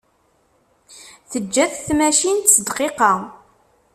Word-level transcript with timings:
Teǧǧa-t 1.29 1.73
tmacint 1.87 2.51
s 2.55 2.55
dqiqa. 2.67 3.13